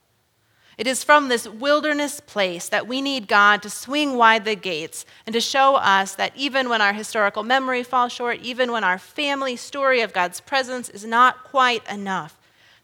It 0.79 0.87
is 0.87 1.03
from 1.03 1.29
this 1.29 1.49
wilderness 1.49 2.21
place 2.21 2.69
that 2.69 2.87
we 2.87 3.03
need 3.03 3.27
God 3.27 3.63
to 3.63 3.71
swing 3.71 4.17
wide 4.17 4.45
the 4.45 4.55
gates 4.55 5.05
and 5.27 5.35
to 5.35 5.41
show 5.41 5.75
us 5.75 6.15
that 6.15 6.33
even 6.37 6.69
when 6.69 6.81
our 6.81 6.93
historical 6.93 7.43
memory 7.43 7.83
falls 7.83 8.13
short, 8.13 8.41
even 8.43 8.71
when 8.71 8.85
our 8.85 8.97
family 8.97 9.57
story 9.57 10.01
of 10.01 10.13
God's 10.13 10.41
presence 10.41 10.89
is 10.89 11.05
not 11.05 11.43
quite 11.43 11.87
enough, 11.91 12.38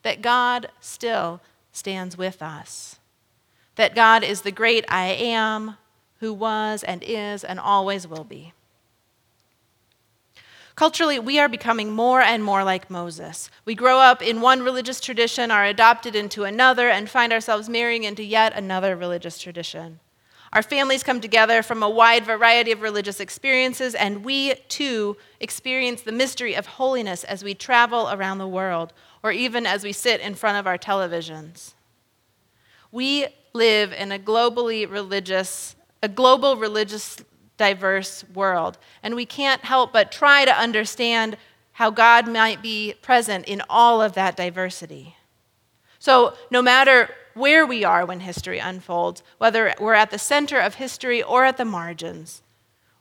that 0.04 0.22
God 0.22 0.68
still 0.80 1.40
stands 1.72 2.16
with 2.16 2.40
us. 2.40 3.00
That 3.74 3.96
God 3.96 4.22
is 4.22 4.42
the 4.42 4.52
great 4.52 4.84
I 4.88 5.06
am 5.06 5.76
who 6.20 6.32
was 6.32 6.84
and 6.84 7.02
is 7.04 7.42
and 7.42 7.58
always 7.58 8.06
will 8.06 8.22
be. 8.22 8.52
Culturally, 10.76 11.18
we 11.18 11.38
are 11.38 11.48
becoming 11.48 11.92
more 11.92 12.20
and 12.20 12.42
more 12.42 12.64
like 12.64 12.90
Moses. 12.90 13.50
We 13.64 13.74
grow 13.74 13.98
up 13.98 14.22
in 14.22 14.40
one 14.40 14.62
religious 14.62 15.00
tradition, 15.00 15.50
are 15.50 15.64
adopted 15.64 16.16
into 16.16 16.44
another, 16.44 16.88
and 16.88 17.08
find 17.08 17.32
ourselves 17.32 17.68
marrying 17.68 18.04
into 18.04 18.24
yet 18.24 18.56
another 18.56 18.96
religious 18.96 19.38
tradition. 19.38 20.00
Our 20.52 20.62
families 20.62 21.02
come 21.02 21.20
together 21.20 21.62
from 21.62 21.82
a 21.82 21.90
wide 21.90 22.24
variety 22.24 22.72
of 22.72 22.82
religious 22.82 23.20
experiences, 23.20 23.94
and 23.94 24.24
we 24.24 24.54
too 24.68 25.16
experience 25.40 26.02
the 26.02 26.12
mystery 26.12 26.54
of 26.54 26.66
holiness 26.66 27.24
as 27.24 27.42
we 27.42 27.54
travel 27.54 28.08
around 28.10 28.38
the 28.38 28.48
world, 28.48 28.92
or 29.24 29.32
even 29.32 29.66
as 29.66 29.82
we 29.82 29.92
sit 29.92 30.20
in 30.20 30.34
front 30.34 30.58
of 30.58 30.66
our 30.66 30.78
televisions. 30.78 31.72
We 32.92 33.26
live 33.54 33.92
in 33.92 34.12
a 34.12 34.18
globally 34.18 34.88
religious, 34.88 35.74
a 36.02 36.08
global 36.08 36.56
religious 36.56 37.16
diverse 37.56 38.24
world. 38.34 38.76
And 39.02 39.14
we 39.14 39.24
can't 39.24 39.64
help 39.64 39.92
but 39.92 40.12
try 40.12 40.44
to 40.44 40.52
understand 40.52 41.38
how 41.72 41.90
God 41.90 42.28
might 42.28 42.62
be 42.62 42.94
present 43.00 43.46
in 43.46 43.62
all 43.70 44.02
of 44.02 44.12
that 44.12 44.36
diversity. 44.36 45.16
So, 45.98 46.34
no 46.50 46.60
matter 46.60 47.08
where 47.32 47.66
we 47.66 47.82
are 47.82 48.04
when 48.04 48.20
history 48.20 48.58
unfolds, 48.58 49.22
whether 49.38 49.74
we're 49.80 49.94
at 49.94 50.10
the 50.10 50.18
center 50.18 50.58
of 50.58 50.74
history 50.74 51.22
or 51.22 51.44
at 51.44 51.56
the 51.56 51.64
margins, 51.64 52.42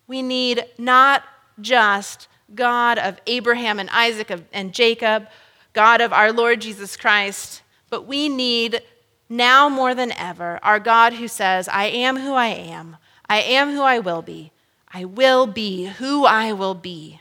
we 0.08 0.22
need 0.22 0.66
not 0.78 1.24
just 1.60 2.28
God 2.56 2.98
of 2.98 3.20
Abraham 3.28 3.80
and 3.80 3.90
Isaac 3.90 4.32
and 4.52 4.74
Jacob, 4.74 5.28
God 5.74 6.02
of 6.02 6.14
our 6.14 6.32
Lord 6.32 6.62
Jesus 6.62 6.96
Christ, 6.96 7.62
but 7.90 8.08
we 8.08 8.30
need 8.30 8.82
now 9.28 9.68
more 9.68 9.96
than 9.96 10.12
ever 10.14 10.60
our 10.64 10.80
God 10.80 11.14
who 11.14 11.28
says, 11.28 11.68
I 11.68 11.86
am 11.86 12.18
who 12.18 12.34
I 12.34 12.48
am, 12.48 12.98
I 13.28 13.42
am 13.42 13.72
who 13.72 13.82
I 13.82 14.00
will 14.00 14.22
be. 14.22 14.52
I 14.96 15.06
will 15.06 15.48
be 15.48 15.86
who 15.86 16.26
I 16.26 16.54
will 16.54 16.76
be. 16.76 17.20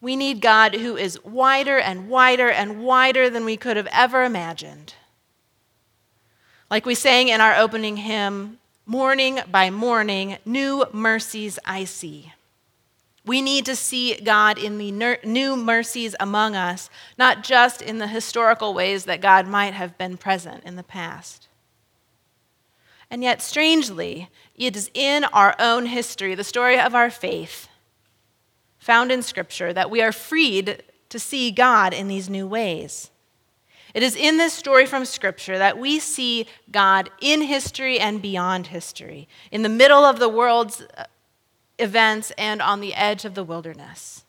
We 0.00 0.14
need 0.14 0.40
God 0.40 0.76
who 0.76 0.96
is 0.96 1.22
wider 1.24 1.76
and 1.78 2.08
wider 2.08 2.48
and 2.48 2.84
wider 2.84 3.28
than 3.28 3.44
we 3.44 3.56
could 3.56 3.76
have 3.76 3.88
ever 3.90 4.22
imagined. 4.22 4.94
Like 6.70 6.86
we 6.86 6.94
sang 6.94 7.28
in 7.28 7.40
our 7.40 7.56
opening 7.56 7.96
hymn, 7.98 8.58
Morning 8.84 9.38
by 9.48 9.70
morning, 9.70 10.38
new 10.44 10.84
mercies 10.92 11.56
I 11.64 11.84
see. 11.84 12.32
We 13.24 13.40
need 13.40 13.66
to 13.66 13.76
see 13.76 14.16
God 14.16 14.58
in 14.58 14.78
the 14.78 14.90
new 15.24 15.56
mercies 15.56 16.16
among 16.18 16.56
us, 16.56 16.90
not 17.16 17.44
just 17.44 17.80
in 17.80 17.98
the 17.98 18.08
historical 18.08 18.74
ways 18.74 19.04
that 19.04 19.20
God 19.20 19.46
might 19.46 19.74
have 19.74 19.96
been 19.96 20.16
present 20.16 20.64
in 20.64 20.74
the 20.74 20.82
past. 20.82 21.48
And 23.10 23.22
yet, 23.22 23.40
strangely, 23.40 24.28
it 24.56 24.74
is 24.74 24.90
in 24.94 25.24
our 25.24 25.54
own 25.58 25.86
history, 25.86 26.34
the 26.34 26.42
story 26.42 26.80
of 26.80 26.94
our 26.94 27.10
faith, 27.10 27.68
found 28.78 29.12
in 29.12 29.22
Scripture, 29.22 29.72
that 29.72 29.90
we 29.90 30.02
are 30.02 30.12
freed 30.12 30.82
to 31.10 31.18
see 31.18 31.50
God 31.50 31.92
in 31.94 32.08
these 32.08 32.28
new 32.28 32.46
ways. 32.46 33.10
It 33.94 34.02
is 34.02 34.16
in 34.16 34.38
this 34.38 34.54
story 34.54 34.86
from 34.86 35.04
Scripture 35.04 35.58
that 35.58 35.78
we 35.78 35.98
see 35.98 36.46
God 36.70 37.10
in 37.20 37.42
history 37.42 38.00
and 38.00 38.22
beyond 38.22 38.68
history, 38.68 39.28
in 39.50 39.62
the 39.62 39.68
middle 39.68 40.04
of 40.04 40.18
the 40.18 40.30
world's 40.30 40.82
uh, 40.96 41.04
events 41.82 42.32
and 42.38 42.62
on 42.62 42.80
the 42.80 42.94
edge 42.94 43.24
of 43.24 43.34
the 43.34 43.44
wilderness. 43.44 44.24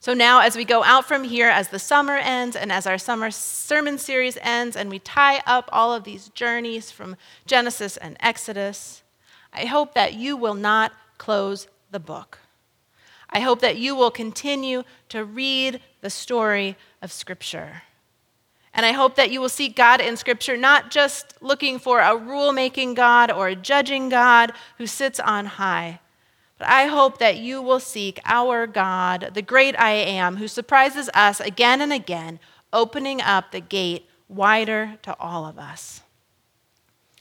So 0.00 0.14
now, 0.14 0.40
as 0.40 0.56
we 0.56 0.64
go 0.64 0.84
out 0.84 1.06
from 1.06 1.24
here, 1.24 1.48
as 1.48 1.68
the 1.68 1.80
summer 1.80 2.16
ends 2.16 2.54
and 2.54 2.70
as 2.70 2.86
our 2.86 2.98
summer 2.98 3.32
sermon 3.32 3.98
series 3.98 4.38
ends, 4.40 4.76
and 4.76 4.88
we 4.88 5.00
tie 5.00 5.42
up 5.44 5.68
all 5.72 5.92
of 5.92 6.04
these 6.04 6.28
journeys 6.30 6.92
from 6.92 7.16
Genesis 7.46 7.96
and 7.96 8.16
Exodus, 8.20 9.02
I 9.52 9.64
hope 9.64 9.94
that 9.94 10.14
you 10.14 10.36
will 10.36 10.54
not 10.54 10.92
close 11.18 11.66
the 11.90 11.98
book. 11.98 12.38
I 13.28 13.40
hope 13.40 13.60
that 13.60 13.76
you 13.76 13.96
will 13.96 14.12
continue 14.12 14.84
to 15.08 15.24
read 15.24 15.80
the 16.00 16.10
story 16.10 16.76
of 17.02 17.10
Scripture. 17.10 17.82
And 18.72 18.86
I 18.86 18.92
hope 18.92 19.16
that 19.16 19.32
you 19.32 19.40
will 19.40 19.48
seek 19.48 19.74
God 19.74 20.00
in 20.00 20.16
Scripture, 20.16 20.56
not 20.56 20.92
just 20.92 21.34
looking 21.42 21.80
for 21.80 21.98
a 21.98 22.16
rule 22.16 22.52
making 22.52 22.94
God 22.94 23.32
or 23.32 23.48
a 23.48 23.56
judging 23.56 24.08
God 24.08 24.52
who 24.78 24.86
sits 24.86 25.18
on 25.18 25.46
high 25.46 25.98
but 26.58 26.68
I 26.68 26.86
hope 26.86 27.18
that 27.18 27.38
you 27.38 27.62
will 27.62 27.78
seek 27.78 28.20
our 28.24 28.66
God, 28.66 29.30
the 29.32 29.42
great 29.42 29.78
I 29.78 29.92
am, 29.92 30.36
who 30.36 30.48
surprises 30.48 31.08
us 31.14 31.38
again 31.40 31.80
and 31.80 31.92
again, 31.92 32.40
opening 32.72 33.20
up 33.22 33.52
the 33.52 33.60
gate 33.60 34.08
wider 34.28 34.98
to 35.02 35.16
all 35.18 35.46
of 35.46 35.56
us. 35.56 36.02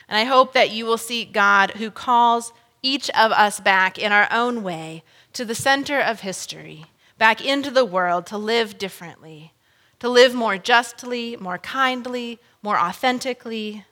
And 0.10 0.18
I 0.18 0.24
hope 0.24 0.54
that 0.54 0.72
you 0.72 0.86
will 0.86 0.98
seek 0.98 1.34
God 1.34 1.72
who 1.72 1.92
calls 1.92 2.52
each 2.82 3.10
of 3.12 3.32
us 3.32 3.60
back 3.60 4.00
in 4.00 4.12
our 4.12 4.28
own 4.32 4.64
way 4.64 5.04
to 5.34 5.46
the 5.46 5.56
center 5.56 6.00
of 6.00 6.22
history, 6.22 6.86
back 7.20 7.46
into 7.46 7.70
the 7.70 7.86
world 7.86 8.26
to 8.28 8.38
live 8.38 8.80
differently, 8.80 9.54
to 10.00 10.10
live 10.10 10.34
more 10.34 10.58
justly, 10.58 11.36
more 11.38 11.58
kindly, 11.60 12.40
more 12.64 12.78
authentically, 12.78 13.86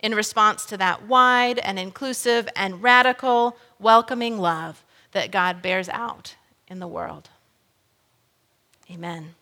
in 0.00 0.14
response 0.14 0.64
to 0.64 0.76
that 0.76 1.06
wide 1.06 1.58
and 1.58 1.78
inclusive 1.78 2.48
and 2.56 2.82
radical, 2.82 3.56
welcoming 3.78 4.38
love 4.38 4.84
that 5.18 5.32
God 5.32 5.62
bears 5.62 5.88
out 5.88 6.36
in 6.68 6.78
the 6.78 6.86
world. 6.86 7.28
Amen. 8.88 9.34